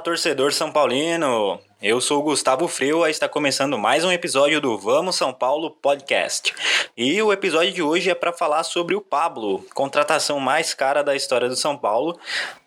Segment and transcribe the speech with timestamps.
[0.00, 1.60] Torcedor São Paulino!
[1.82, 5.70] Eu sou o Gustavo Freu e está começando mais um episódio do Vamos São Paulo
[5.70, 6.54] Podcast.
[6.96, 11.14] E o episódio de hoje é para falar sobre o Pablo, contratação mais cara da
[11.14, 12.18] história do São Paulo,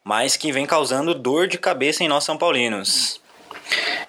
[0.04, 3.20] mas que vem causando dor de cabeça em nós São Paulinos.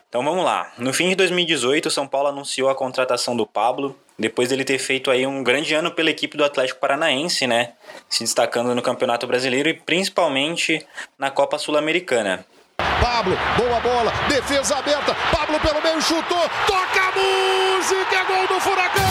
[0.06, 0.70] Então vamos lá.
[0.77, 4.79] No fim de 2018, o São Paulo anunciou a contratação do Pablo, depois dele ter
[4.79, 7.73] feito aí um grande ano pela equipe do Atlético Paranaense, né?
[8.09, 10.87] Se destacando no Campeonato Brasileiro e principalmente
[11.18, 12.46] na Copa Sul-Americana.
[13.04, 19.04] Pablo, boa bola, defesa aberta, Pablo pelo meio chutou, toca a música, gol do Furacão!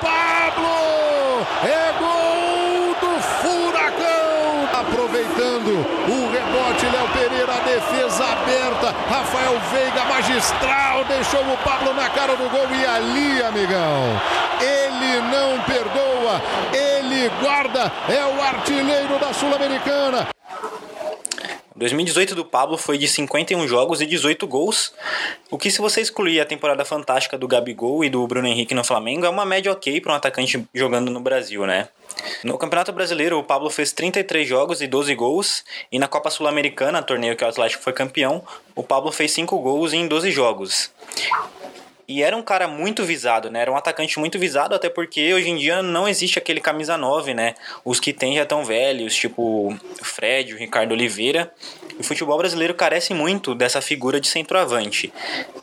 [0.00, 4.80] Pablo, é gol do Furacão!
[4.80, 12.34] Aproveitando o rebote, Léo Pereira, defesa aberta, Rafael Veiga, magistral, deixou o Pablo na cara
[12.34, 14.18] do gol e ali, amigão,
[14.62, 16.40] ele não perdoa,
[16.72, 20.37] ele guarda, é o artilheiro da Sul-Americana.
[21.78, 24.92] 2018 do Pablo foi de 51 jogos e 18 gols,
[25.48, 28.82] o que se você excluir a temporada fantástica do Gabigol e do Bruno Henrique no
[28.82, 31.88] Flamengo é uma média ok para um atacante jogando no Brasil, né?
[32.42, 37.00] No Campeonato Brasileiro, o Pablo fez 33 jogos e 12 gols, e na Copa Sul-Americana,
[37.00, 38.42] torneio que o Atlético foi campeão,
[38.74, 40.90] o Pablo fez 5 gols em 12 jogos.
[42.08, 43.60] E era um cara muito visado, né?
[43.60, 47.34] Era um atacante muito visado, até porque hoje em dia não existe aquele camisa 9,
[47.34, 47.54] né?
[47.84, 51.52] Os que tem já estão velhos, tipo o Fred, o Ricardo Oliveira.
[52.00, 55.12] O futebol brasileiro carece muito dessa figura de centroavante.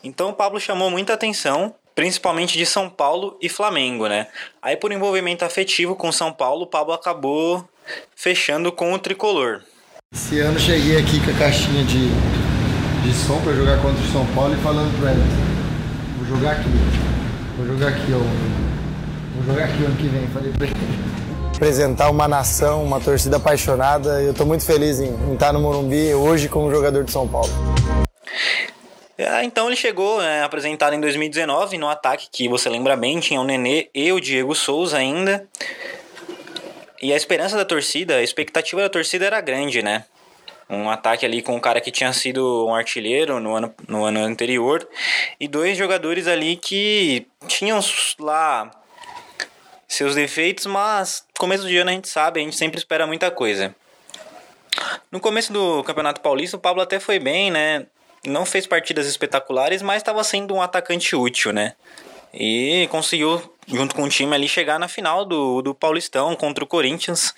[0.03, 4.27] Então o Pablo chamou muita atenção, principalmente de São Paulo e Flamengo, né?
[4.61, 7.67] Aí por envolvimento afetivo com São Paulo, o Pablo acabou
[8.15, 9.63] fechando com o tricolor.
[10.13, 12.09] Esse ano cheguei aqui com a caixinha de,
[13.01, 15.54] de som para jogar contra o São Paulo e falando para ele
[16.27, 16.69] vou jogar aqui.
[17.57, 19.35] Vou jogar aqui, ó.
[19.35, 20.27] Vou jogar aqui ano que vem.
[20.27, 20.75] Falei pra ele.
[21.55, 24.21] Apresentar uma nação, uma torcida apaixonada.
[24.21, 27.49] Eu estou muito feliz em, em estar no Morumbi hoje como jogador de São Paulo.
[29.17, 33.39] É, então ele chegou é, apresentado em 2019 no ataque que você lembra bem, tinha
[33.39, 35.47] o Nenê e o Diego Souza ainda.
[37.01, 40.03] E a esperança da torcida, a expectativa da torcida era grande, né?
[40.69, 44.19] Um ataque ali com um cara que tinha sido um artilheiro no ano, no ano
[44.19, 44.87] anterior.
[45.39, 47.79] E dois jogadores ali que tinham
[48.19, 48.71] lá
[49.87, 53.75] seus defeitos, mas começo de ano a gente sabe, a gente sempre espera muita coisa.
[55.11, 57.85] No começo do Campeonato Paulista, o Pablo até foi bem, né?
[58.25, 61.73] Não fez partidas espetaculares, mas estava sendo um atacante útil, né?
[62.33, 66.67] E conseguiu junto com o time ali, chegar na final do, do Paulistão contra o
[66.67, 67.33] Corinthians,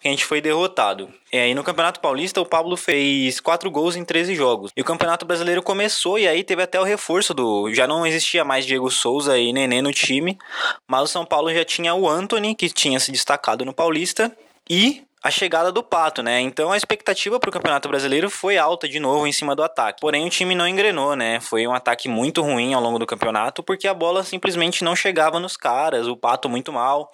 [0.00, 1.08] que a gente foi derrotado.
[1.32, 4.70] E aí no Campeonato Paulista o Pablo fez 4 gols em 13 jogos.
[4.76, 7.72] E o Campeonato Brasileiro começou e aí teve até o reforço do.
[7.72, 10.38] Já não existia mais Diego Souza e Nenê no time,
[10.86, 14.30] mas o São Paulo já tinha o Anthony, que tinha se destacado no Paulista,
[14.68, 16.40] e a chegada do Pato, né?
[16.40, 20.00] Então a expectativa para o Campeonato Brasileiro foi alta de novo em cima do ataque.
[20.00, 21.38] Porém o time não engrenou, né?
[21.38, 25.38] Foi um ataque muito ruim ao longo do campeonato porque a bola simplesmente não chegava
[25.38, 27.12] nos caras, o Pato muito mal.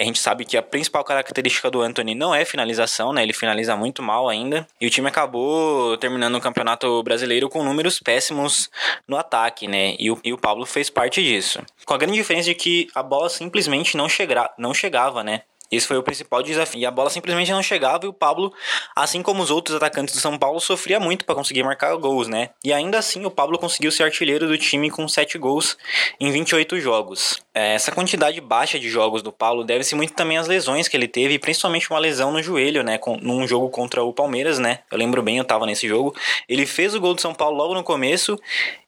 [0.00, 3.22] A gente sabe que a principal característica do Anthony não é finalização, né?
[3.22, 4.66] Ele finaliza muito mal ainda.
[4.80, 8.70] E o time acabou terminando o Campeonato Brasileiro com números péssimos
[9.06, 9.94] no ataque, né?
[9.98, 11.60] E o, e o Pablo fez parte disso.
[11.84, 15.42] Com a grande diferença de que a bola simplesmente não, chega, não chegava, né?
[15.74, 16.80] Esse foi o principal desafio.
[16.80, 18.52] E a bola simplesmente não chegava e o Pablo,
[18.94, 22.50] assim como os outros atacantes do São Paulo, sofria muito para conseguir marcar gols, né?
[22.62, 25.76] E ainda assim o Pablo conseguiu ser artilheiro do time com 7 gols
[26.20, 27.40] em 28 jogos.
[27.52, 31.08] É, essa quantidade baixa de jogos do Paulo deve-se muito também às lesões que ele
[31.08, 32.98] teve, principalmente uma lesão no joelho, né?
[33.20, 34.80] Num jogo contra o Palmeiras, né?
[34.90, 36.14] Eu lembro bem, eu tava nesse jogo.
[36.48, 38.38] Ele fez o gol do São Paulo logo no começo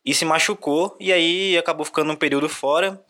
[0.04, 3.00] e se machucou, e aí acabou ficando um período fora.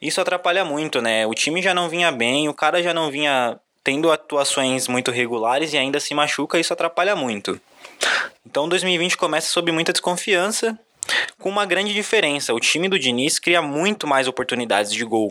[0.00, 1.26] Isso atrapalha muito, né?
[1.26, 5.72] O time já não vinha bem, o cara já não vinha tendo atuações muito regulares
[5.72, 7.60] e ainda se machuca, isso atrapalha muito.
[8.46, 10.78] Então 2020 começa sob muita desconfiança,
[11.38, 12.54] com uma grande diferença.
[12.54, 15.30] O time do Diniz cria muito mais oportunidades de gol.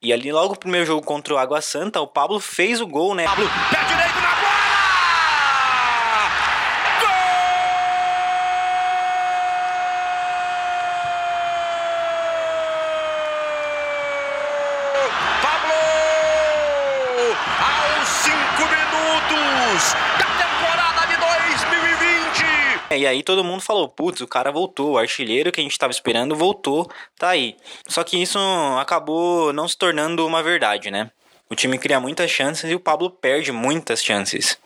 [0.00, 3.14] E ali logo no primeiro jogo contra o Água Santa, o Pablo fez o gol,
[3.14, 3.24] né?
[3.24, 4.36] Pablo, pé direito na
[22.90, 25.92] E aí todo mundo falou, putz, o cara voltou, o artilheiro que a gente estava
[25.92, 27.56] esperando voltou, tá aí.
[27.86, 28.38] Só que isso
[28.80, 31.10] acabou não se tornando uma verdade, né?
[31.48, 34.58] O time cria muitas chances e o Pablo perde muitas chances.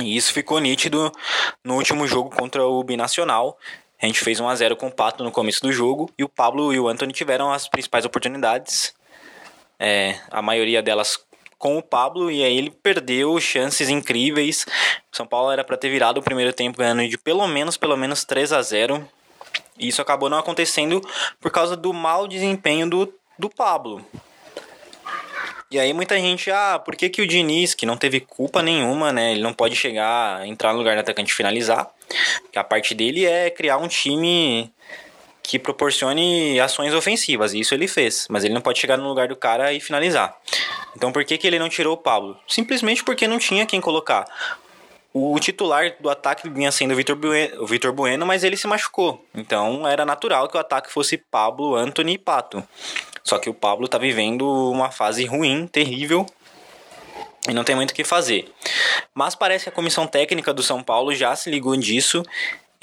[0.00, 1.10] E isso ficou nítido
[1.62, 3.58] no último jogo contra o Binacional.
[4.00, 6.28] A gente fez 1 a 0 com o Pato no começo do jogo e o
[6.28, 8.94] Pablo e o Anthony tiveram as principais oportunidades.
[9.78, 11.18] É, a maioria delas
[11.64, 14.66] com o Pablo e aí ele perdeu chances incríveis.
[15.10, 18.22] São Paulo era para ter virado o primeiro tempo ganhando de pelo menos pelo menos
[18.22, 19.08] 3 a 0.
[19.78, 21.00] E isso acabou não acontecendo
[21.40, 24.04] por causa do mau desempenho do, do Pablo.
[25.70, 29.10] E aí muita gente, ah, por que, que o Diniz, que não teve culpa nenhuma,
[29.10, 29.32] né?
[29.32, 31.88] Ele não pode chegar, entrar no lugar do atacante e finalizar.
[32.42, 34.70] Porque a parte dele é criar um time
[35.42, 37.54] que proporcione ações ofensivas.
[37.54, 38.26] E isso ele fez.
[38.28, 40.36] Mas ele não pode chegar no lugar do cara e finalizar.
[40.96, 42.36] Então por que, que ele não tirou o Pablo?
[42.48, 44.26] Simplesmente porque não tinha quem colocar.
[45.12, 49.24] O titular do ataque vinha sendo o Vitor bueno, Vitor bueno, mas ele se machucou.
[49.34, 52.66] Então era natural que o ataque fosse Pablo, Anthony e Pato.
[53.22, 56.26] Só que o Pablo tá vivendo uma fase ruim, terrível,
[57.48, 58.50] e não tem muito o que fazer.
[59.14, 62.22] Mas parece que a comissão técnica do São Paulo já se ligou disso.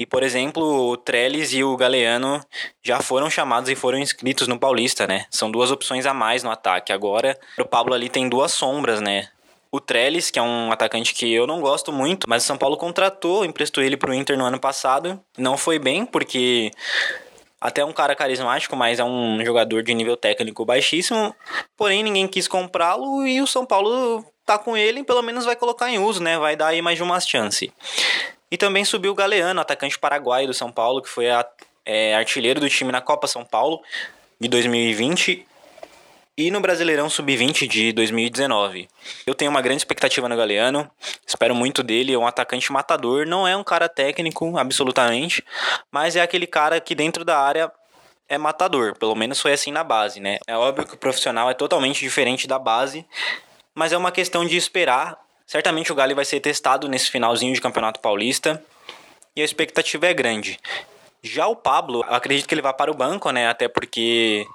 [0.02, 2.44] E, por exemplo, o Trellis e o Galeano
[2.82, 5.28] já foram chamados e foram inscritos no Paulista, né?
[5.30, 6.92] São duas opções a mais no ataque.
[6.92, 9.28] Agora, o Pablo ali tem duas sombras, né?
[9.72, 12.78] O Trellis, que é um atacante que eu não gosto muito, mas o São Paulo
[12.78, 15.22] contratou, emprestou ele pro Inter no ano passado.
[15.38, 16.72] Não foi bem, porque
[17.62, 21.36] até um cara carismático, mas é um jogador de nível técnico baixíssimo.
[21.78, 25.92] Porém, ninguém quis comprá-lo e o São Paulo tá com ele, pelo menos vai colocar
[25.92, 26.40] em uso, né?
[26.40, 27.72] Vai dar aí mais de uma chance.
[28.52, 31.46] E também subiu o Galeano, atacante paraguaio do São Paulo, que foi a,
[31.86, 33.82] é, artilheiro do time na Copa São Paulo
[34.40, 35.48] de 2020
[36.38, 38.90] e no Brasileirão Sub-20 de 2019.
[39.26, 40.90] Eu tenho uma grande expectativa no Galeano,
[41.26, 45.44] espero muito dele, é um atacante matador, não é um cara técnico, absolutamente,
[45.92, 47.72] mas é aquele cara que dentro da área
[48.28, 50.40] é matador, pelo menos foi assim na base, né?
[50.48, 53.06] É óbvio que o profissional é totalmente diferente da base,
[53.76, 55.20] mas é uma questão de esperar.
[55.52, 58.64] Certamente o Galo vai ser testado nesse finalzinho de Campeonato Paulista
[59.36, 60.58] e a expectativa é grande.
[61.22, 63.50] Já o Pablo, acredito que ele vai para o banco, né?
[63.50, 64.48] Até porque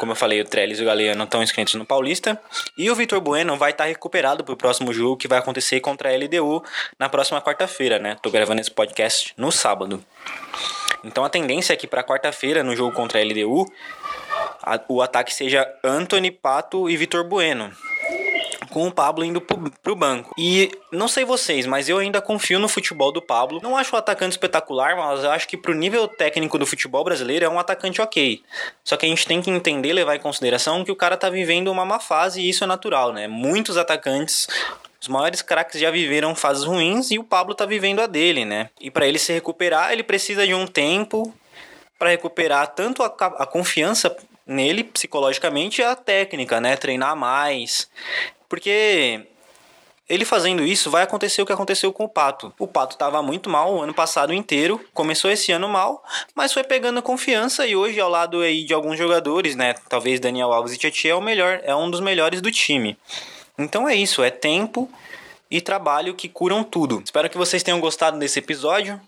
[0.00, 2.42] como eu falei, o Trellis e o Galeano estão inscritos no Paulista.
[2.76, 6.10] E o Vitor Bueno vai estar recuperado para o próximo jogo que vai acontecer contra
[6.10, 6.60] a LDU
[6.98, 8.16] na próxima quarta-feira, né?
[8.20, 10.04] Tô gravando esse podcast no sábado.
[11.04, 13.64] Então a tendência é que para quarta-feira, no jogo contra a LDU,
[14.60, 17.72] a, o ataque seja Anthony, Pato e Vitor Bueno
[18.72, 20.34] com o Pablo indo pro, pro banco.
[20.38, 23.60] E não sei vocês, mas eu ainda confio no futebol do Pablo.
[23.62, 27.48] Não acho o atacante espetacular, mas acho que pro nível técnico do futebol brasileiro é
[27.48, 28.42] um atacante ok.
[28.82, 31.68] Só que a gente tem que entender, levar em consideração que o cara tá vivendo
[31.68, 33.28] uma má fase e isso é natural, né?
[33.28, 34.48] Muitos atacantes
[35.02, 38.70] os maiores craques já viveram fases ruins e o Pablo tá vivendo a dele, né?
[38.80, 41.34] E para ele se recuperar, ele precisa de um tempo
[41.98, 44.16] para recuperar tanto a, a, confiança
[44.52, 46.76] nele psicologicamente e a técnica, né?
[46.76, 47.88] Treinar mais.
[48.48, 49.26] Porque
[50.08, 52.52] ele fazendo isso, vai acontecer o que aconteceu com o Pato.
[52.58, 56.04] O Pato estava muito mal o ano passado inteiro, começou esse ano mal,
[56.34, 59.74] mas foi pegando confiança e hoje ao lado aí de alguns jogadores, né?
[59.88, 62.96] Talvez Daniel Alves e Tietchan é o melhor, é um dos melhores do time.
[63.58, 64.90] Então é isso, é tempo
[65.50, 67.02] e trabalho que curam tudo.
[67.04, 69.00] Espero que vocês tenham gostado desse episódio.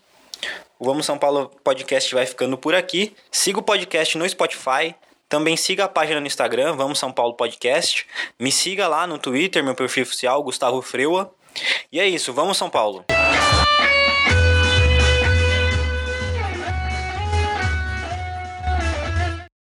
[0.79, 3.15] O Vamos São Paulo podcast vai ficando por aqui.
[3.31, 4.95] Siga o podcast no Spotify,
[5.27, 8.05] também siga a página no Instagram, Vamos São Paulo Podcast.
[8.39, 11.33] Me siga lá no Twitter, meu perfil oficial, Gustavo Freua.
[11.91, 13.05] E é isso, vamos São Paulo!